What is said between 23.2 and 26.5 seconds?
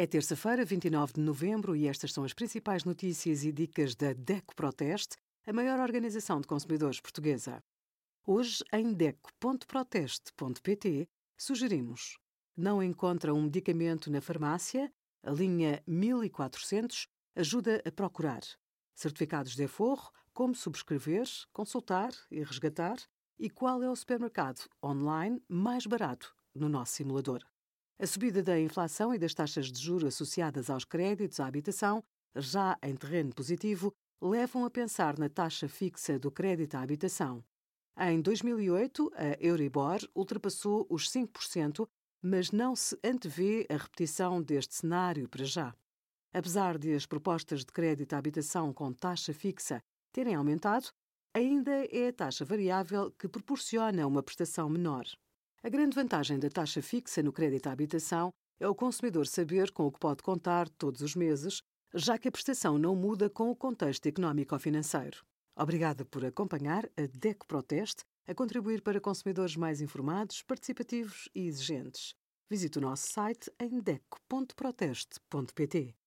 e qual é o supermercado online mais barato